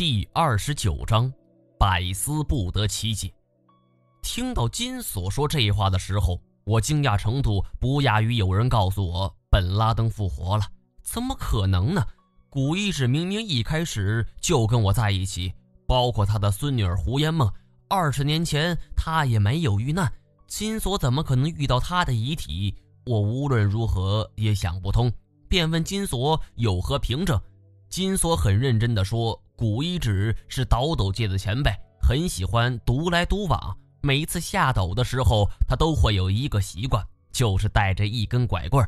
[0.00, 1.30] 第二十九章，
[1.78, 3.30] 百思不得其解。
[4.22, 10.64] 听到金锁说这话的时候，我惊讶程度不亚于有人告诉我本拉登复活了。
[11.02, 12.02] 怎么可能呢？
[12.48, 15.52] 古一指明明一开始就跟我在一起，
[15.86, 17.46] 包括他的孙女儿胡烟梦。
[17.86, 20.10] 二十年前他也没有遇难，
[20.46, 22.74] 金锁怎么可能遇到他的遗体？
[23.04, 25.12] 我无论如何也想不通，
[25.46, 27.38] 便问金锁有何凭证。
[27.90, 29.38] 金锁很认真地说。
[29.60, 33.76] 古一指是倒斗界的前辈，很喜欢独来独往。
[34.00, 38.82] 每次下斗的时候，他都会有一个习惯，就是带着一根拐棍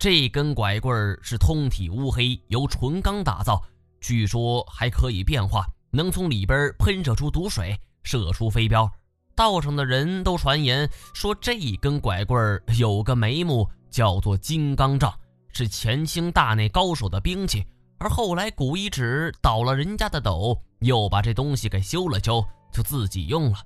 [0.00, 3.62] 这根拐棍是通体乌黑，由纯钢打造，
[4.00, 8.90] 据说还可以变化，能从里边喷射出毒水，射出飞镖。
[9.36, 15.14] 道上的人都传言说，这一根拐棍有个眉目，叫做金刚杖，
[15.52, 17.64] 是前清大内高手的兵器。
[18.02, 23.58] 而后来，古一指倒了人家的斗，又把这东西给修了修，就自己用了。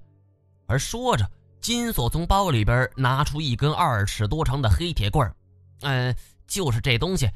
[0.67, 1.27] 而说着，
[1.59, 5.35] 金锁从包里边拿出一根二尺多长的黑铁棍儿，
[5.81, 6.15] 嗯，
[6.47, 7.27] 就是这东西。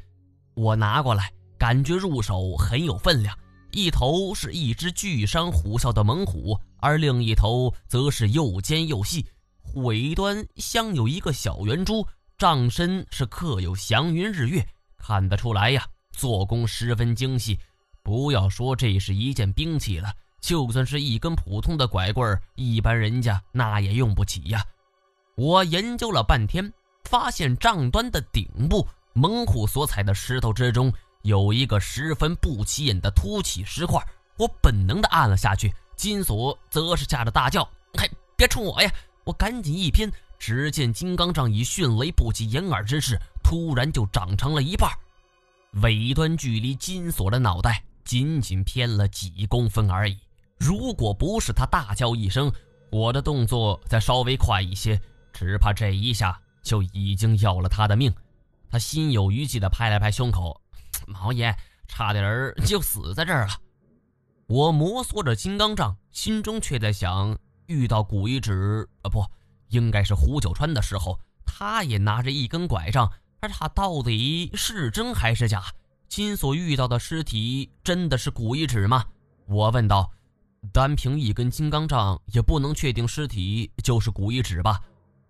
[0.52, 3.34] 我拿过来，感觉入手很有分量。
[3.70, 9.24] 一头是一只巨山虎啸的猛虎，而另一头则是又尖又细，
[9.76, 14.66] 尾端镶有一个小圆珠，杖身是刻有祥云日月，
[14.98, 15.86] 看得出来呀。
[16.10, 17.58] 做工十分精细，
[18.02, 24.64] 不要说这是一件兵器了，就算是一根普通的拐棍儿，一般人家那也用不起呀。
[25.36, 26.72] 我研究了半天，
[27.04, 34.04] 发现杖端的顶部猛虎所踩的石头之中有一个十分不起眼的凸起石块，
[34.36, 35.72] 我本能的按了下去。
[35.96, 37.62] 金锁则是吓得大叫
[37.98, 38.92] ：“嘿，别冲我呀！”
[39.24, 44.90] 我赶紧一偏，只见金刚杖以迅雷不及掩耳之势，突然就长成了一半。
[45.74, 50.18] 尾端距离金锁的脑袋仅仅偏了几公分而已。
[50.58, 52.52] 如果不是他大叫一声，
[52.90, 55.00] 我的动作再稍微快一些，
[55.32, 58.12] 只怕这一下就已经要了他的命。
[58.68, 60.60] 他心有余悸地拍了拍胸口
[61.06, 61.54] ：“毛爷，
[61.86, 63.52] 差点儿就死在这儿了。”
[64.48, 69.24] 我摩挲着金刚杖，心中却在想：遇到古一指，啊，不，
[69.68, 73.10] 应该是胡九川的时候，他也拿着一根拐杖。
[73.40, 75.64] 而他到底是真还是假？
[76.08, 79.04] 金锁遇到的尸体真的是古一指吗？
[79.46, 80.10] 我问道。
[80.74, 84.78] 单凭一根金刚杖也不能确定尸体就是古一指吧？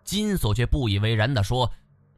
[0.03, 1.71] 金锁却不以为然地说：“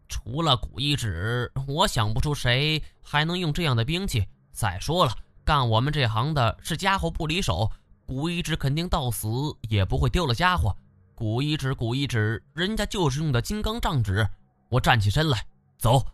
[0.08, 4.26] 除了古一指，我想不出谁还能用这样的兵器。
[4.50, 5.14] 再说了，
[5.44, 7.70] 干我们这行的是家伙不离手，
[8.06, 9.28] 古一指肯定到死
[9.68, 10.74] 也不会丢了家伙。
[11.14, 14.26] 古一指，古一指，人家就是用的金刚杖指。”
[14.70, 15.44] 我站起身来。
[15.82, 16.06] 走，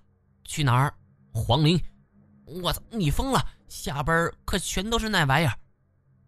[0.45, 0.95] 去哪儿？
[1.34, 1.79] 黄陵。
[2.47, 3.47] 我操，你疯了！
[3.69, 5.53] 下边可全都是那玩意儿。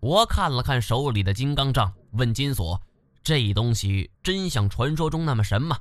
[0.01, 2.79] 我看了看手里的金刚杖，问金锁
[3.25, 5.79] ：“这东西真像传说中那么神吗？”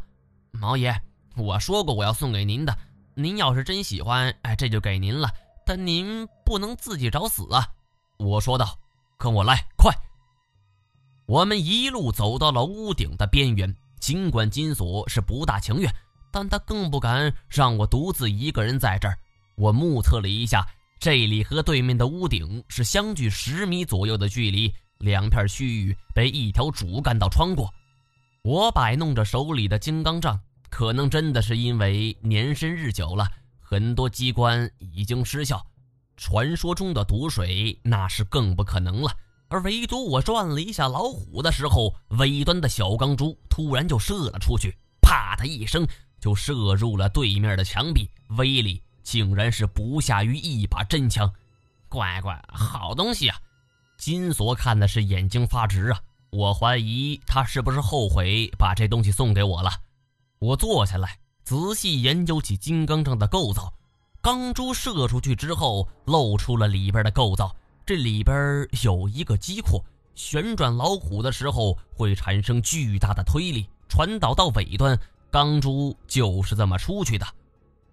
[0.51, 0.97] 毛爷，
[1.35, 2.73] 我说过我要送给您的，
[3.13, 5.29] 您要是真喜欢，哎，这就给您了。
[5.65, 7.67] 但您不能自己找死啊！
[8.19, 8.79] 我说道
[9.19, 9.93] ：“跟我来，快！”
[11.27, 15.93] 我们一路走到了屋顶的边缘，尽管金锁是不大情愿。
[16.31, 19.17] 但他更不敢让我独自一个人在这儿。
[19.55, 20.65] 我目测了一下，
[20.99, 27.73] 这里和对面的屋顶是相距十米左右的距离，两片区域被一条主干道穿过。
[28.43, 33.27] 我摆弄着手里的金刚杖，可能真的是因为年深日久了，
[33.59, 35.65] 很多机关已经失效。
[36.15, 39.11] 传说中的毒水那是更不可能了。
[39.47, 45.87] 而唯独我转了一下老虎的时候，尾端的小钢珠突然就射了出去，啪的一声。
[46.19, 51.31] 就射入了对面的墙壁，威力竟然是不下于一把真枪。
[51.87, 53.37] 乖乖，好东西啊！
[53.97, 55.99] 金锁看的是眼睛发直啊！
[56.29, 59.71] 我怀疑他是不是后悔把这东西送给我了。
[60.37, 63.73] 我坐下来，仔细研究起金刚杖的构造。
[64.21, 67.55] 钢珠射出去之后，露出了里边的构造。
[67.85, 69.83] 这里边有一个机括，
[70.13, 74.95] 旋转老虎的时候会产生巨大的推力，传导到尾端。
[75.31, 77.25] 钢珠就是这么出去的。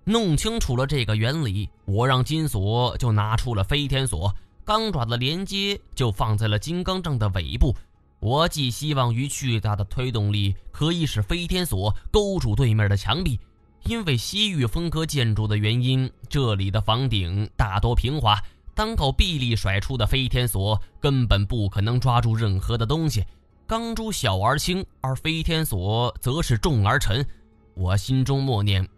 [0.05, 4.35] 弄清楚了这个原理，我让金锁就拿出了飞天锁，
[4.65, 7.75] 钢爪的连接就放在了金刚杖的尾部。
[8.21, 13.39] 我寄希望于巨大的推动力可以使飞天锁勾住对面的墙壁。
[13.85, 18.41] 因为西域风格建筑的原因，这里的房顶大多平滑，
[18.75, 23.25] 单靠臂力甩出的飞天锁根本不可能抓住任何的东西。
[23.67, 27.27] 钢珠小而轻，而飞天锁则是重而沉。
[27.75, 28.89] 我心中默念：“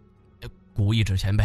[0.75, 1.43] 古一指前辈，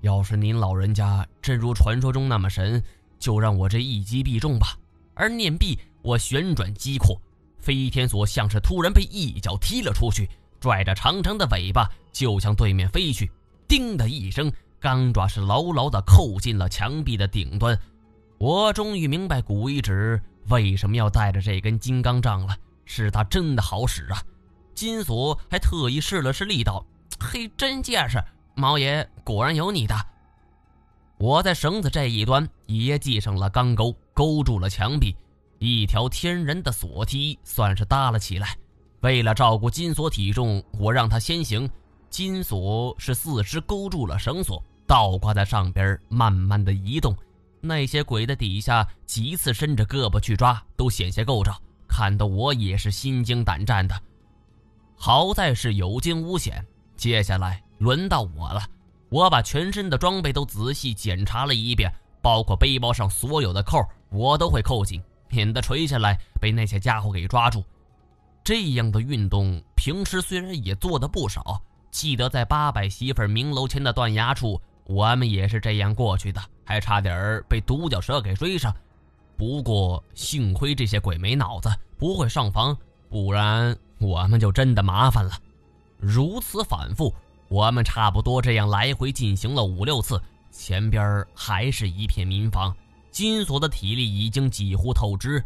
[0.00, 2.82] 要是您老人家真如传说中那么神，
[3.18, 4.68] 就让我这一击必中吧。
[5.12, 7.20] 而念壁，我旋转击扩，
[7.58, 10.26] 飞天锁像是突然被一脚踢了出去，
[10.58, 13.30] 拽着长长的尾巴就向对面飞去。
[13.68, 17.78] 叮的一声，钢爪是牢牢地扣进了墙壁的顶端。
[18.38, 24.22] 我终于明白古一指为什么要带着这根金刚杖了，是他真的好使啊！
[24.74, 26.84] 金锁还特意试了试力道，
[27.20, 28.22] 嘿，真结实！
[28.54, 29.94] 毛爷果然有你的。
[31.18, 35.14] 我在绳子这一端也系上了钢钩，勾住了墙壁，
[35.58, 38.56] 一条天然的锁梯算是搭了起来。
[39.00, 41.68] 为了照顾金锁体重，我让他先行。
[42.10, 47.16] 金锁是四肢勾住了绳索，倒挂在上边，慢慢的移动。
[47.64, 51.54] 那些鬼在底下几次伸着胳膊去抓，都险些够着，
[51.88, 53.94] 看得我也是心惊胆战的。
[54.96, 56.66] 好在是有惊无险，
[56.96, 58.60] 接下来轮到我了。
[59.08, 61.88] 我把全身的装备都仔细检查了一遍，
[62.20, 63.78] 包括背包上所有的扣，
[64.10, 67.62] 我都会扣紧，免得垂下来被那些家伙给抓住。
[68.42, 71.62] 这样的运动平时虽然也做的不少，
[71.92, 78.74] 记得在八百媳妇明楼前的断崖处，我们也是这样过去的，还差点儿被独角蛇给追上。
[79.36, 82.76] 不过幸亏这些鬼没脑子，不会上房，
[83.08, 85.32] 不然我们就真的麻烦了。
[85.98, 87.14] 如此反复。
[87.48, 90.18] 我们差不多这样来回进行了五六次，
[90.50, 92.74] 前边还是一片民房。
[93.10, 95.44] 金锁的体力已经几乎透支，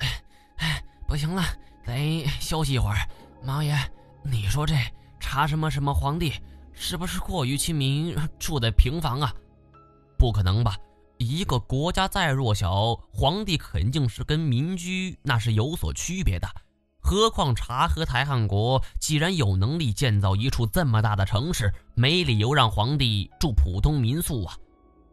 [0.00, 0.08] 哎
[0.56, 1.44] 哎，不行了，
[1.86, 2.96] 得休息一会儿。
[3.40, 3.72] 毛爷，
[4.24, 4.74] 你说这
[5.20, 6.32] 查什么什么皇帝，
[6.74, 9.32] 是不是过于亲民，住在平房啊？
[10.18, 10.76] 不可能吧？
[11.18, 16.48] 一个国家再弱小，皇帝肯定是跟民居那是有所区别的。
[17.00, 24.56] 何况察合台汗国既然有能力建造一处这么大的城市，没理由让皇帝住普通民宿啊！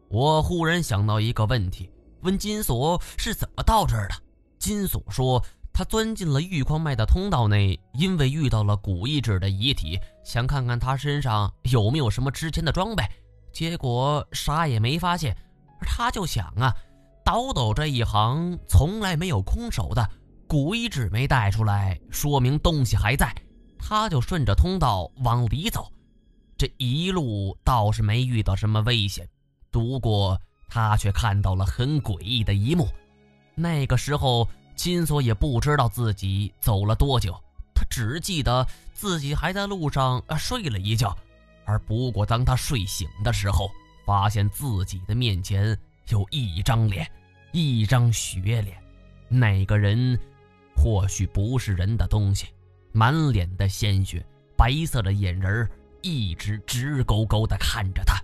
[0.08, 1.88] 我忽然想到一个问题，
[2.22, 4.14] 问金锁是怎么到这儿的。
[4.58, 5.42] 金锁说，
[5.72, 13.02] 他钻进了玉矿脉的通道内，因为遇到了古一指的遗体，想看看他身上有没有什么值钱的装备，
[13.52, 15.36] 结果啥也没发现。
[15.80, 16.72] 他就想啊，
[17.24, 20.08] 倒斗这一行从来没有空手的。
[20.46, 23.34] 古一指没带出来，说明东西还在。
[23.78, 25.90] 他就顺着通道往里走，
[26.56, 29.28] 这一路倒是没遇到什么危险。
[29.70, 30.38] 不过
[30.68, 32.86] 他却看到了很诡异的一幕。
[33.54, 37.32] 那个时候，金锁也不知道自己走了多久，
[37.74, 41.16] 他只记得自己还在路上啊睡了一觉。
[41.64, 43.70] 而不过当他睡醒的时候，
[44.04, 45.78] 发现自己的面前
[46.08, 47.10] 有一张脸，
[47.52, 48.76] 一张血脸。
[49.28, 50.18] 那个人。
[50.74, 52.46] 或许不是人的东西，
[52.92, 54.24] 满脸的鲜血，
[54.56, 55.70] 白色的眼仁
[56.00, 58.18] 一直直勾勾地看着他。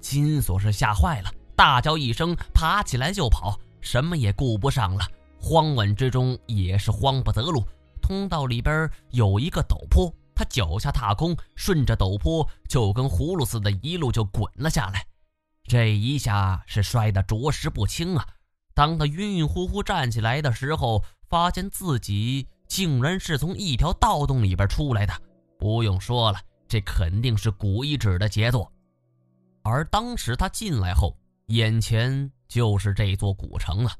[0.00, 5.06] 金锁是吓坏了，大叫一声，爬起来就跑，什么也顾不上了。
[5.42, 7.64] 慌乱之中也是慌不择路。
[8.00, 15.04] 通道里边有一个陡坡，他脚下踏空，顺着陡坡就跟葫芦似的，一路就滚了下来。
[15.64, 18.26] 这一下是摔得着实不轻啊！
[18.72, 25.12] 当他晕晕乎乎站起来的时候，发现自己竟然是从一条盗洞里边出来的，
[25.58, 28.72] 不用说了，这肯定是古一指的杰作。
[29.62, 31.16] 而当时他进来后，
[31.46, 33.90] 眼前就是这座古城了。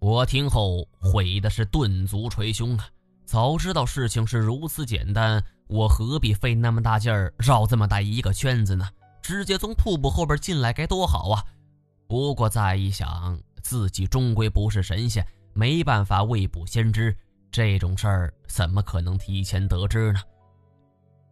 [0.00, 2.88] 我听后悔的是顿足捶胸啊！
[3.24, 8.88] 早知道事情是如此简单，我何必费那么大劲儿绕这么大一个圈子呢？
[9.20, 11.44] 直接从瀑布后边进来该多好啊！
[12.06, 15.26] 不过再一想，自己终归不是神仙。
[15.52, 17.14] 没办法未卜先知，
[17.50, 20.20] 这种事儿怎么可能提前得知呢？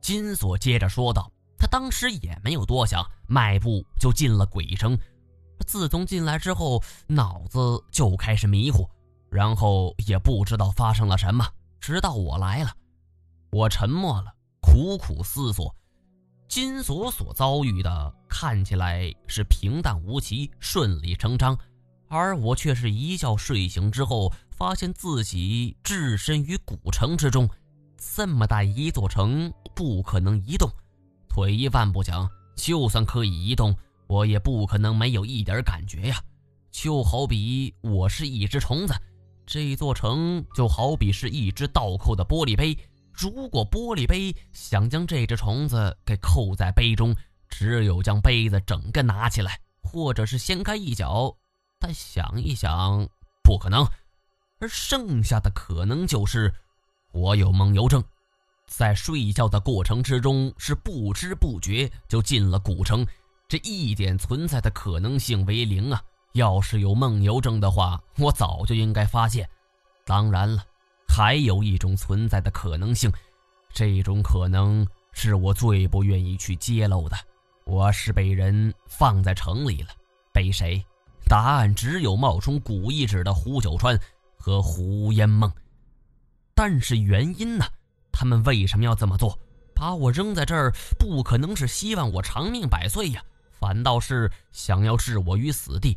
[0.00, 4.98] 金锁接着说道：“他当时也没有多想，迈步就进了鬼城。
[5.66, 7.58] 自从进来之后，脑子
[7.90, 8.88] 就开始迷糊，
[9.28, 11.46] 然后也不知道发生了什么。
[11.80, 12.72] 直到我来了，
[13.50, 14.32] 我沉默了，
[14.62, 15.74] 苦苦思索。
[16.48, 21.58] 金锁所遭遇的看起来是平淡无奇，顺理成章。”
[22.08, 27.50] 而我却是一觉睡醒之后，发现自己置身于古城之中。
[28.14, 30.70] 这么大一座城，不可能移动。
[31.28, 36.22] 退一万步讲，就算可以移动，我也不可能没有一点感觉呀。
[36.70, 38.94] 就好比我是一只虫子，
[39.46, 42.76] 这座城就好比是一只倒扣的玻璃杯。
[43.12, 47.16] 如果玻璃杯想将这只虫子给扣在杯中，
[47.48, 51.34] 只有将杯子整个拿起来，或者是掀开一角。
[51.78, 53.08] 但想一想，
[53.42, 53.86] 不可能。
[54.58, 56.52] 而剩下的可能就是，
[57.12, 58.04] 我有梦游症，
[58.68, 63.06] 在睡觉的过程之中是不知不觉就进了古城，
[63.48, 66.02] 这一点存在的可能性为零啊！
[66.32, 69.48] 要是有梦游症的话，我早就应该发现。
[70.04, 70.64] 当然了，
[71.08, 73.10] 还有一种存在的可能性，
[73.72, 77.16] 这种可能是我最不愿意去揭露的。
[77.64, 79.90] 我是被人放在城里了，
[80.32, 80.84] 被谁？
[81.28, 83.98] 答案只有冒充古遗址的胡九川
[84.36, 85.50] 和胡烟梦。
[86.52, 87.64] 但是原因呢？
[88.10, 89.38] 他们为什么要这么做？
[89.72, 93.22] 把我扔在这儿，不可能是希望我长命百岁呀，
[93.58, 95.96] 反倒是想要置我于死地。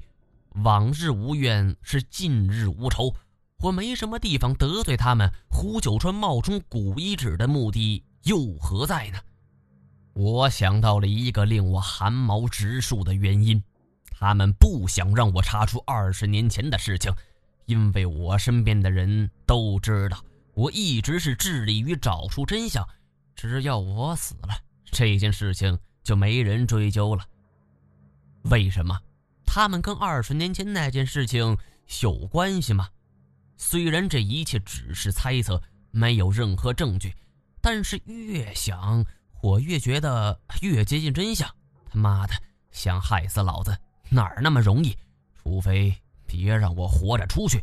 [0.63, 3.13] 往日无怨，是近日无仇。
[3.62, 9.20] 我没什么地方得罪他们，胡九川冒充古遗址的目的又何在呢？
[10.13, 13.62] 我想到了一个令我寒毛直竖的原因：
[14.10, 17.13] 他们不想让我查出二十年前的事情，
[17.66, 20.24] 因为我身边的人都知道。
[20.56, 22.86] 我一直是致力于找出真相，
[23.36, 24.50] 只要我死了，
[24.86, 27.24] 这件事情就没人追究了。
[28.50, 29.00] 为什么？
[29.46, 31.58] 他们跟二十年前那件事情
[32.01, 32.89] 有关系吗？
[33.58, 37.15] 虽然这一切只是猜测，没有任何证据，
[37.62, 39.03] 但是越想，
[39.41, 41.50] 我越觉得越接近真相。
[41.91, 42.34] 他妈的，
[42.72, 43.75] 想害死老子
[44.10, 44.96] 哪儿那么容易？
[45.36, 47.62] 除非别让我活着出去，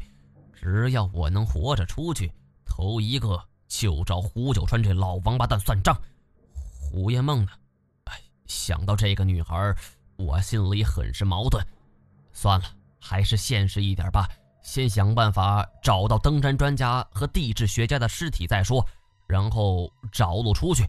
[0.53, 2.33] 只要我能活着出去。
[2.65, 5.97] 头一个就找胡九川这老王八蛋算账，
[6.53, 7.53] 胡烟梦呢？
[8.05, 9.75] 哎，想到这个女孩，
[10.17, 11.65] 我心里很是矛盾。
[12.33, 12.67] 算了，
[13.01, 14.29] 还是现实一点吧，
[14.63, 18.87] 先想办法找到登山专家和地质学家的尸体再说，
[19.27, 20.85] 然后找路出去。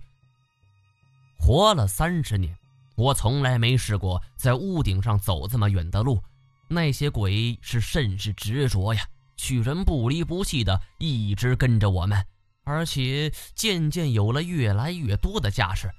[1.39, 2.57] 活了三十年，
[2.95, 6.21] 我从来没试过在屋顶上走这么远的路，
[6.67, 9.01] 那些鬼是甚是执着呀。
[9.37, 12.25] 取人不离不弃的一直跟着我们，
[12.63, 15.89] 而且渐渐有了越来越多的架势。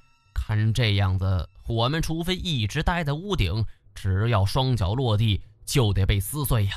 [0.40, 6.72] 看这样子，我们除非一直待在屋顶，只要双脚落地就得被撕碎呀。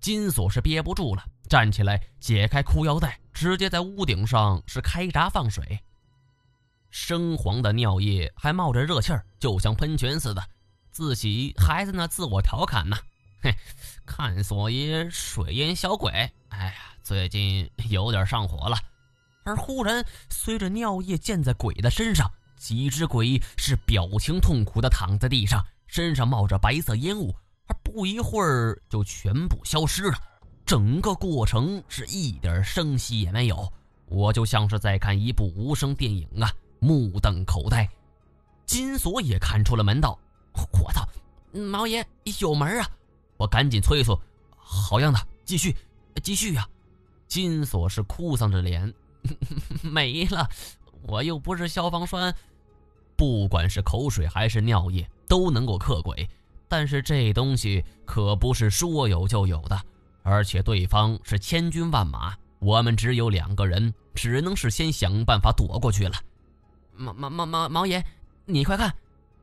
[0.00, 5.78] 金锁是憋不住了，站起来解开裤腰带，直接在屋顶上是开闸放水。
[6.90, 10.42] 生黄的尿液还冒着热气儿，就像喷泉似的，
[10.90, 12.96] 自己还在那自我调侃呢。
[13.42, 13.54] 嘿，
[14.04, 16.10] 看所爷水淹小鬼，
[16.48, 18.76] 哎呀，最近有点上火了。
[19.44, 27.34] 而忽然，随着尿液溅在鬼的身上，几只鬼是表情痛苦的躺在地上，身上冒着白色烟雾，
[27.66, 30.18] 而不一会儿就全部消失了。
[30.64, 33.72] 整个过程是一点声息也没有，
[34.06, 37.88] 我就像是在看一部无声电影啊，目瞪口呆。
[38.66, 40.18] 金锁也看出了门道，
[40.82, 41.06] 我操，
[41.52, 42.04] 毛爷
[42.40, 42.90] 有门啊！
[43.36, 44.18] 我赶紧催促
[44.56, 45.76] ：“好样的，继续，
[46.22, 46.66] 继续呀！”
[47.28, 48.92] 金锁是哭丧着脸，
[49.82, 50.48] 没了。
[51.02, 52.34] 我又不是消防栓，
[53.16, 56.28] 不管是口水还是尿液都能够克鬼，
[56.68, 59.80] 但是这东西可不是说有就有的，
[60.22, 66.14] 而且对方是千军万马，我们只有两个人，只能是先想办法躲过去了。
[66.94, 68.04] 毛毛毛毛毛爷，
[68.44, 68.94] 你快看！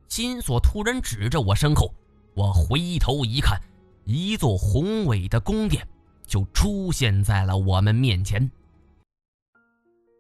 [0.08, 1.92] 金锁突然指着我身后，
[2.36, 3.60] 我回头一看。
[4.06, 5.88] 一座宏伟的宫殿
[6.28, 8.52] 就出现在了我们面前。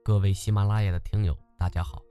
[0.05, 2.01] 各位喜马拉雅的听友，大家好！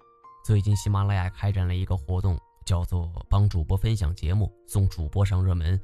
[0.42, 5.78] 最近喜马拉雅开展了一个活动，叫做“帮主播分享节目，送主播上热门”，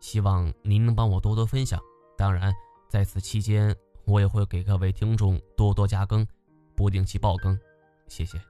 [0.00, 1.78] 希望您能帮我多多分享。
[2.16, 2.50] 当然，
[2.88, 3.76] 在此期间，
[4.06, 6.26] 我也会给各位听众多多加更，
[6.74, 7.58] 不定期爆更，
[8.08, 8.40] 谢谢。